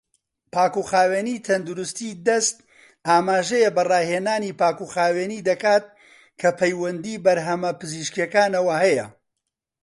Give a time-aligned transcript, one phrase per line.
[0.53, 2.57] پاکوخاوێنی تەندروستی دەست
[3.07, 5.85] ئاماژە بە ڕاهێنانی پاکوخاوێنی دەکات
[6.39, 9.05] کە پەیوەندی بەرهەمە پزیشکیەکانەوە هەیە.